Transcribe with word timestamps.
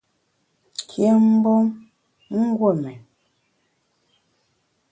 Kyém 0.89 1.19
mgbom 1.33 1.67
!guon 2.57 2.77
mén. 2.83 3.01